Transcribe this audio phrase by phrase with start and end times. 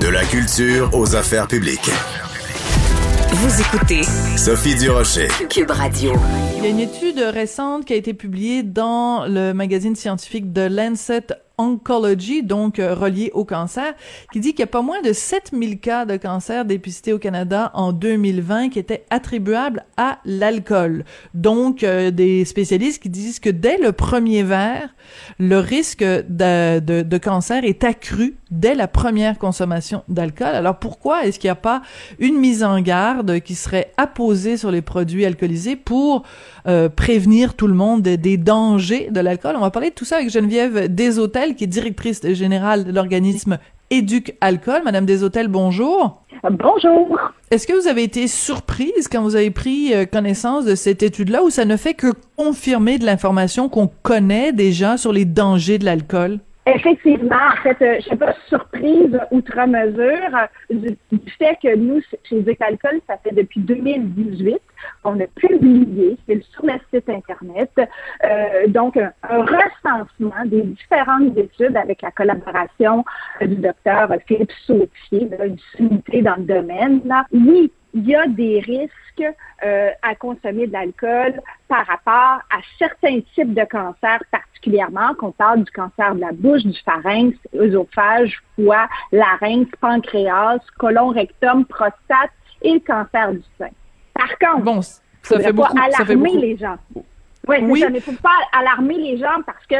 [0.00, 1.90] De la culture aux affaires publiques.
[3.32, 4.02] Vous écoutez
[4.36, 5.28] Sophie Durocher.
[5.50, 6.12] Cube Radio.
[6.56, 10.62] Il y a une étude récente qui a été publiée dans le magazine scientifique de
[10.62, 11.26] Lancet
[11.60, 13.92] Oncology, donc euh, relié au cancer,
[14.32, 17.70] qui dit qu'il y a pas moins de 7000 cas de cancer dépistés au Canada
[17.74, 21.04] en 2020 qui étaient attribuables à l'alcool.
[21.34, 24.94] Donc, euh, des spécialistes qui disent que dès le premier verre,
[25.38, 30.48] le risque de, cancer est accru dès la première consommation d'alcool.
[30.48, 31.82] Alors pourquoi est-ce qu'il n'y a pas
[32.18, 36.24] une mise en garde qui serait apposée sur les produits alcoolisés pour
[36.66, 39.56] euh, prévenir tout le monde des, dangers de l'alcool?
[39.56, 40.92] On va parler de tout ça avec Geneviève
[41.50, 43.58] Deshôtels, qui est directrice générale de l'organisme
[43.90, 44.82] Éduc Alcool.
[44.84, 46.22] Madame Deshôtels, bonjour.
[46.42, 47.18] Bonjour.
[47.50, 51.42] Est-ce que vous avez été surprise quand vous avez pris euh, connaissance de cette étude-là
[51.42, 55.84] ou ça ne fait que confirmer de l'information qu'on connaît déjà sur les dangers de
[55.84, 56.38] l'alcool?
[56.74, 60.96] Effectivement, en fait, euh, je suis pas surprise outre mesure du,
[61.38, 64.60] fait que nous, chez Duc Alcool, ça fait depuis 2018
[65.04, 72.02] on a publié, sur le site Internet, euh, donc un, recensement des différentes études avec
[72.02, 73.04] la collaboration
[73.40, 77.00] du docteur Philippe Sautier, là, une unité dans le domaine.
[77.04, 77.24] Là.
[77.32, 83.20] Oui, il y a des risques euh, à consommer de l'alcool par rapport à certains
[83.34, 88.88] types de cancers, particulièrement qu'on parle du cancer de la bouche, du pharynx, œsophage, foie,
[89.12, 92.30] larynx, pancréas, colon, rectum, prostate
[92.62, 93.68] et le cancer du sein.
[94.14, 96.36] Par contre, bon, ça fait pas beaucoup, alarmer ça fait beaucoup.
[96.38, 96.76] les gens.
[97.48, 97.80] Ouais, Oui.
[97.80, 99.76] ça, mais faut pas alarmer les gens parce que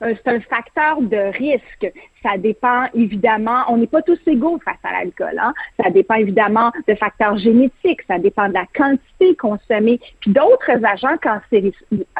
[0.00, 1.92] c'est un facteur de risque.
[2.22, 5.38] Ça dépend évidemment, on n'est pas tous égaux face à l'alcool.
[5.38, 5.54] Hein?
[5.80, 11.16] Ça dépend évidemment de facteurs génétiques, ça dépend de la quantité consommée, puis d'autres agents
[11.22, 11.74] cancéri-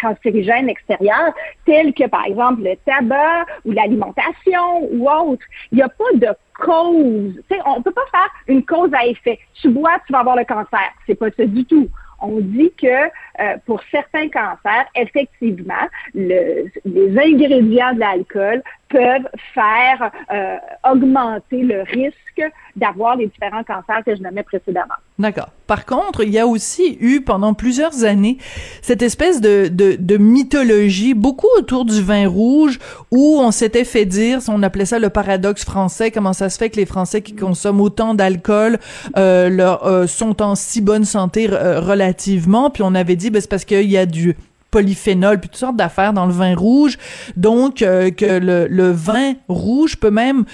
[0.00, 5.44] cancérigènes extérieurs, tels que par exemple le tabac ou l'alimentation ou autre.
[5.72, 7.34] Il n'y a pas de cause.
[7.48, 9.38] Tu sais, on ne peut pas faire une cause à effet.
[9.54, 10.90] Tu bois, tu vas avoir le cancer.
[11.06, 11.88] C'est pas ça du tout
[12.20, 20.10] on dit que euh, pour certains cancers, effectivement, le, les ingrédients de l'alcool peuvent faire
[20.32, 20.56] euh,
[20.90, 24.94] augmenter le risque d'avoir les différents cancers que je nommais précédemment.
[25.18, 25.50] D'accord.
[25.66, 28.38] Par contre, il y a aussi eu pendant plusieurs années
[28.82, 32.78] cette espèce de, de, de mythologie, beaucoup autour du vin rouge,
[33.10, 36.70] où on s'était fait dire, on appelait ça le paradoxe français, comment ça se fait
[36.70, 38.78] que les Français qui consomment autant d'alcool
[39.16, 43.50] euh, euh, sont en si bonne santé euh, relativement, puis on avait dit, ben, c'est
[43.50, 44.36] parce qu'il y a du
[44.70, 46.98] polyphénol, puis toutes sortes d'affaires dans le vin rouge,
[47.36, 50.44] donc euh, que le, vin rouge peut même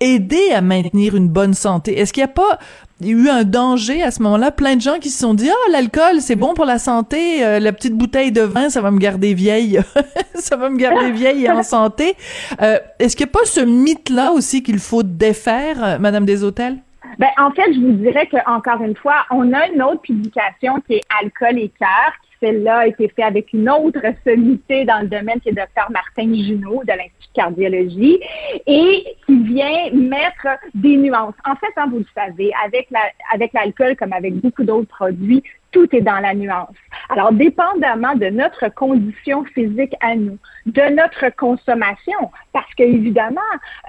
[0.00, 1.98] aider à maintenir une bonne santé.
[1.98, 2.58] Est-ce qu'il n'y a pas
[3.02, 4.50] eu un danger à ce moment-là?
[4.50, 7.58] Plein de gens qui se sont dit, ah, l'alcool, c'est bon pour la santé, euh,
[7.58, 9.80] la petite bouteille de vin, ça va me garder vieille,
[10.34, 12.14] ça va me garder vieille et en santé.
[12.62, 16.78] Euh, Est-ce qu'il n'y a pas ce mythe-là aussi qu'il faut défaire, Madame des Hôtels?
[17.18, 20.80] Ben, en fait, je vous dirais que encore une fois, on a une autre publication
[20.86, 25.08] qui est Alcool et cœur, celle-là a été faite avec une autre sommité dans le
[25.08, 28.20] domaine qui est Dr Martin Junot de l'Institut de cardiologie
[28.66, 31.34] et qui vient mettre des nuances.
[31.44, 33.00] En fait, hein, vous le savez, avec la,
[33.32, 36.74] avec l'alcool comme avec beaucoup d'autres produits, tout est dans la nuance.
[37.08, 43.40] Alors, dépendamment de notre condition physique à nous, de notre consommation, parce que évidemment,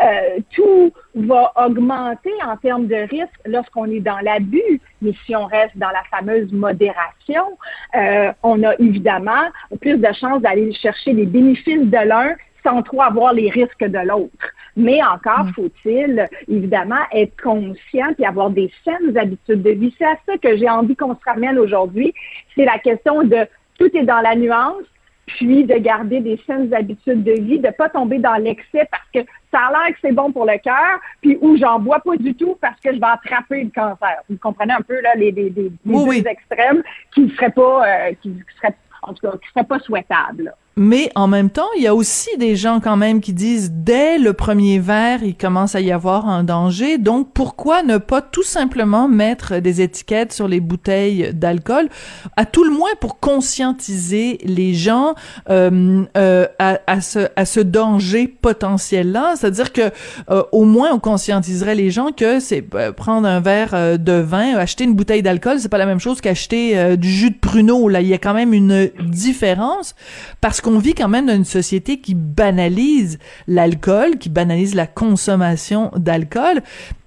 [0.04, 5.46] euh, tout va augmenter en termes de risque lorsqu'on est dans l'abus, mais si on
[5.46, 7.58] reste dans la fameuse modération,
[7.96, 9.44] euh, on a évidemment
[9.80, 14.00] plus de chances d'aller chercher les bénéfices de l'un sans trop avoir les risques de
[14.00, 14.54] l'autre.
[14.76, 15.54] Mais encore mmh.
[15.54, 19.94] faut-il, évidemment, être conscient et avoir des saines habitudes de vie.
[19.98, 22.14] C'est à ça que j'ai envie qu'on se ramène aujourd'hui.
[22.56, 24.86] C'est la question de tout est dans la nuance,
[25.26, 29.20] puis de garder des saines habitudes de vie, de pas tomber dans l'excès parce que
[29.52, 32.34] ça a l'air que c'est bon pour le cœur, puis où j'en bois pas du
[32.36, 34.18] tout parce que je vais attraper le cancer.
[34.30, 36.24] Vous comprenez un peu là les, les, les, les oui, deux oui.
[36.26, 36.84] extrêmes
[37.14, 40.54] qui ne seraient pas, euh, qui seraient en tout cas, qui seraient pas souhaitables.
[40.78, 44.18] Mais en même temps, il y a aussi des gens quand même qui disent dès
[44.18, 46.98] le premier verre, il commence à y avoir un danger.
[46.98, 51.90] Donc pourquoi ne pas tout simplement mettre des étiquettes sur les bouteilles d'alcool,
[52.38, 55.14] à tout le moins pour conscientiser les gens
[55.50, 59.34] euh, euh, à, ce, à ce danger potentiel-là?
[59.36, 59.92] C'est-à-dire que
[60.30, 64.14] euh, au moins on conscientiserait les gens que c'est euh, prendre un verre euh, de
[64.14, 67.38] vin, acheter une bouteille d'alcool, c'est pas la même chose qu'acheter euh, du jus de
[67.38, 67.90] pruneau.
[67.90, 69.96] Là, il y a quand même une différence
[70.40, 75.92] parce qu'on vit quand même dans une société qui banalise l'alcool, qui banalise la consommation
[75.96, 76.62] d'alcool.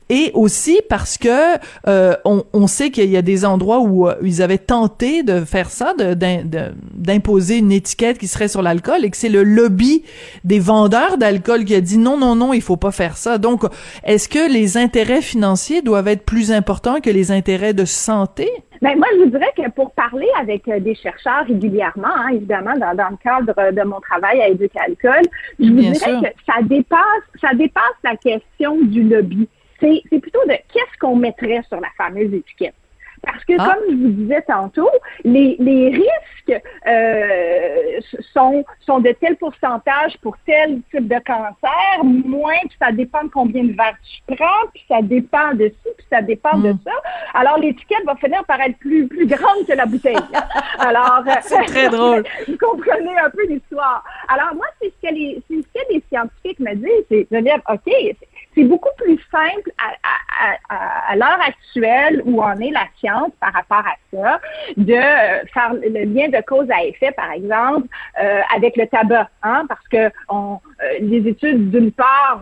[0.09, 1.57] Et aussi parce que
[1.89, 5.45] euh, on, on, sait qu'il y a des endroits où euh, ils avaient tenté de
[5.45, 10.05] faire ça, d'imposer une étiquette qui serait sur l'alcool, et que c'est le lobby
[10.45, 13.39] des vendeurs d'alcool qui a dit non, non, non, il faut pas faire ça.
[13.39, 13.63] Donc,
[14.05, 18.51] est-ce que les intérêts financiers doivent être plus importants que les intérêts de santé?
[18.83, 22.75] Ben, moi, je vous dirais que pour parler avec euh, des chercheurs régulièrement, hein, évidemment,
[22.75, 25.23] dans, dans, le cadre de mon travail à Éducalcool,
[25.59, 29.49] je vous dirais que ça dépasse, ça dépasse la question du lobby
[29.81, 32.75] c'est plutôt de qu'est-ce qu'on mettrait sur la fameuse étiquette.
[33.25, 33.75] Parce que, ah.
[33.75, 34.91] comme je vous disais tantôt,
[35.25, 38.01] les, les risques euh,
[38.33, 43.31] sont, sont de tel pourcentage pour tel type de cancer, moins, puis ça dépend de
[43.31, 46.79] combien de verres tu prends, puis ça dépend de ci, puis ça dépend de hmm.
[46.85, 46.93] ça.
[47.35, 50.17] Alors, l'étiquette va finir par être plus, plus grande que la bouteille.
[50.79, 52.25] Alors, c'est très drôle.
[52.49, 54.05] vous comprenez un peu l'histoire.
[54.29, 57.61] Alors, moi, c'est ce que les, ce que les scientifiques me disent, c'est de dire,
[57.71, 57.93] OK,
[58.55, 63.95] c'est beaucoup plus simple à, l'heure actuelle où on est la science par rapport à
[64.13, 64.41] ça,
[64.77, 67.87] de euh, faire le lien de cause à effet, par exemple,
[68.21, 72.41] euh, avec le tabac, hein, parce que on, euh, les études, d'une part,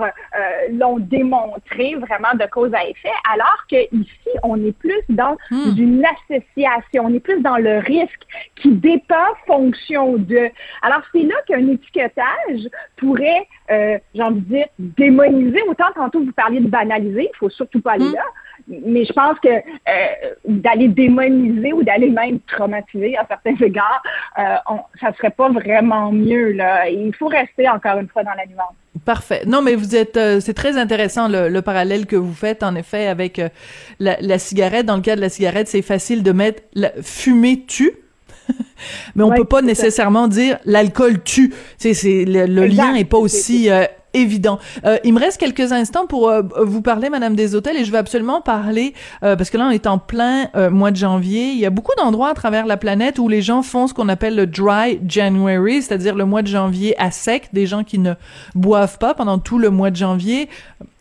[0.70, 5.74] l'ont démontré vraiment de cause à effet, alors que ici, on est plus dans hmm.
[5.76, 8.22] une association, on est plus dans le risque
[8.56, 10.48] qui dépend fonction de.
[10.82, 16.68] Alors, c'est là qu'un étiquetage pourrait, j'ai envie de dire, démoniser autant tantôt vous de
[16.68, 18.14] banaliser, il faut surtout pas aller hmm.
[18.14, 18.24] là.
[18.68, 19.60] Mais je pense que euh,
[20.44, 24.02] d'aller démoniser ou d'aller même traumatiser à certains égards,
[24.38, 26.88] euh, on, ça serait pas vraiment mieux là.
[26.88, 28.74] Il faut rester encore une fois dans la nuance.
[29.04, 29.42] Parfait.
[29.46, 33.06] Non, mais vous êtes, euh, c'est très intéressant le, parallèle que vous faites en effet
[33.06, 33.48] avec euh,
[33.98, 34.86] la, cigarette.
[34.86, 37.92] Dans le cas de la cigarette, c'est facile de mettre la, fumer tue.
[39.16, 41.54] mais on peut pas nécessairement dire l'alcool tue.
[41.78, 43.70] C'est, c'est le, lien est pas aussi
[44.14, 44.58] évident.
[44.84, 47.92] Euh, il me reste quelques instants pour euh, vous parler, Madame des Hôtels, et je
[47.92, 51.50] vais absolument parler euh, parce que là on est en plein mois de janvier.
[51.50, 54.08] Il y a beaucoup d'endroits à travers la planète où les gens font ce qu'on
[54.08, 58.14] appelle le dry January, c'est-à-dire le mois de janvier à sec, des gens qui ne
[58.54, 60.48] boivent pas pendant tout le mois de janvier.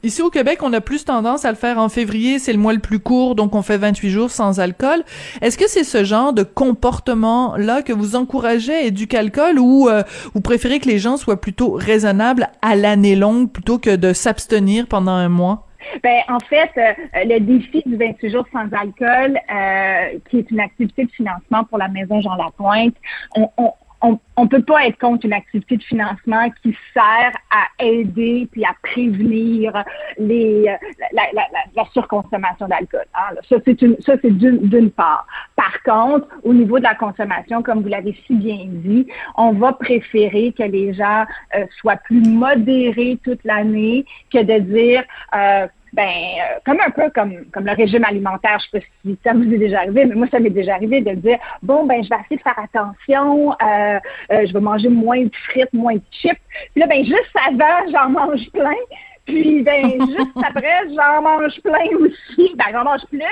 [0.03, 2.74] Ici au Québec, on a plus tendance à le faire en février, c'est le mois
[2.74, 5.03] le plus court, donc on fait 28 jours sans alcool.
[5.42, 9.12] Est-ce que c'est ce genre de comportement-là que vous encouragez à éduquer
[9.59, 10.03] ou euh,
[10.33, 14.88] vous préférez que les gens soient plutôt raisonnables à l'année longue plutôt que de s'abstenir
[14.88, 15.68] pendant un mois?
[16.03, 16.94] Ben, en fait, euh,
[17.25, 21.77] le défi du 28 jours sans alcool, euh, qui est une activité de financement pour
[21.77, 22.95] la Maison Jean Lapointe,
[23.36, 23.71] on, on,
[24.01, 28.65] on ne peut pas être contre une activité de financement qui sert à aider puis
[28.65, 29.83] à prévenir
[30.18, 31.44] les, euh, la, la,
[31.75, 33.06] la, surconsommation d'alcool.
[33.13, 33.36] Hein.
[33.48, 35.27] Ça, c'est une, ça, c'est d'une, part.
[35.56, 39.06] Par contre, au niveau de la consommation, comme vous l'avez si bien dit,
[39.38, 41.25] on va préférer que les gens
[41.56, 45.03] euh, soient plus modérés toute l'année que de dire
[45.36, 49.20] euh, ben euh, comme un peu comme comme le régime alimentaire, je sais pas si
[49.24, 52.04] ça vous est déjà arrivé, mais moi ça m'est déjà arrivé de dire bon ben
[52.04, 54.00] je vais essayer de faire attention, euh,
[54.32, 56.40] euh, je vais manger moins de frites, moins de chips.
[56.74, 58.82] Puis là ben juste avant j'en mange plein,
[59.26, 63.24] puis ben juste après j'en mange plein aussi, ben j'en mange plus.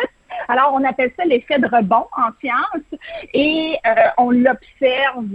[0.47, 2.99] Alors, on appelle ça l'effet de rebond en science
[3.33, 3.75] et
[4.17, 5.25] on l'observe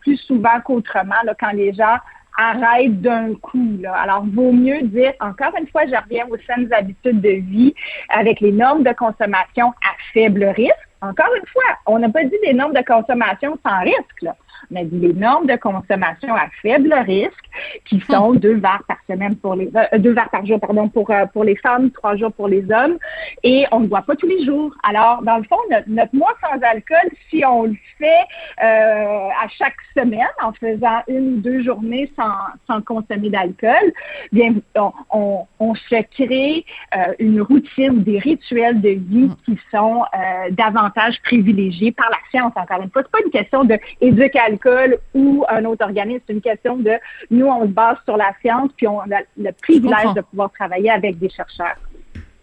[0.00, 1.98] plus souvent qu'autrement quand les gens
[2.36, 3.78] arrête d'un coup.
[3.80, 3.94] Là.
[3.94, 7.74] Alors, vaut mieux dire, encore une fois, je reviens aux saines habitudes de vie
[8.08, 10.74] avec les normes de consommation à faible risque.
[11.02, 14.22] Encore une fois, on n'a pas dit des normes de consommation sans risque.
[14.22, 14.36] Là
[14.70, 17.44] on a dit les normes de consommation à faible risque,
[17.84, 21.10] qui sont deux verres par semaine pour les euh, deux verres par jour, pardon, pour
[21.10, 22.98] euh, pour les femmes, trois jours pour les hommes,
[23.42, 24.72] et on ne boit pas tous les jours.
[24.82, 25.56] Alors, dans le fond,
[25.88, 28.24] notre, mois sans alcool, si on le fait
[28.62, 32.32] euh, à chaque semaine, en faisant une ou deux journées sans,
[32.66, 33.92] sans consommer d'alcool,
[34.32, 36.64] bien, on, on, se crée
[37.18, 39.36] une routine, des rituels de vie mm.
[39.44, 40.04] qui sont
[40.50, 42.52] davantage privilégiés par la science.
[42.56, 44.40] Encore une fois, c'est pas une question de éducation
[45.14, 46.22] ou un autre organisme.
[46.26, 46.92] C'est une question de
[47.30, 50.90] nous, on se base sur la science, puis on a le privilège de pouvoir travailler
[50.90, 51.76] avec des chercheurs.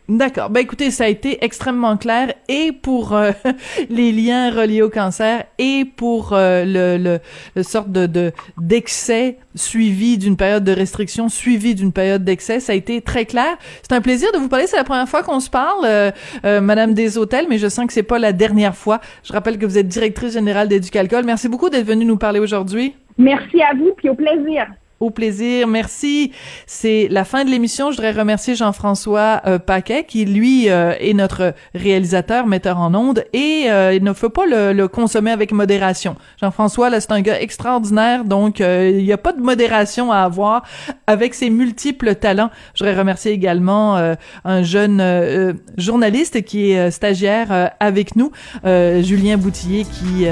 [0.10, 0.50] D'accord.
[0.50, 3.32] Ben écoutez, ça a été extrêmement clair et pour euh,
[3.90, 7.20] les liens reliés au cancer et pour euh, le,
[7.56, 12.62] le, sorte de d'excès suivi d'une période de restriction suivi d'une période d'excès.
[12.62, 13.58] Ça a été très clair.
[13.82, 14.66] C'est un plaisir de vous parler.
[14.68, 17.92] C'est la première fois qu'on se parle, euh, Madame des Hôtels, mais je sens que
[17.92, 19.02] c'est pas la dernière fois.
[19.26, 21.26] Je rappelle que vous êtes directrice générale d'Éducalcool.
[21.26, 22.96] Merci beaucoup d'être venue nous parler aujourd'hui.
[23.18, 24.68] Merci à vous puis au plaisir.
[25.00, 26.32] Au plaisir, merci.
[26.66, 27.92] C'est la fin de l'émission.
[27.92, 33.24] Je voudrais remercier Jean-François euh, Paquet, qui lui euh, est notre réalisateur, metteur en ondes,
[33.32, 36.16] et euh, il ne faut pas le, consommer avec modération.
[36.42, 40.64] Jean-François, là, c'est un gars extraordinaire, donc il n'y a pas de modération à avoir
[41.06, 42.50] avec ses multiples talents.
[42.74, 43.98] Je voudrais remercier également
[44.46, 48.32] un jeune journaliste qui est stagiaire avec nous,
[48.64, 50.26] Julien Boutillier, qui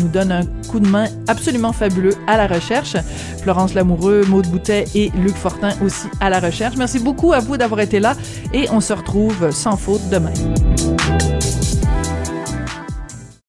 [0.00, 2.96] nous donne un coup de main absolument fabuleux à la recherche.
[3.42, 6.76] Florence Lamour Maud Boutet et Luc Fortin aussi à la recherche.
[6.76, 8.16] Merci beaucoup à vous d'avoir été là
[8.52, 10.32] et on se retrouve sans faute demain.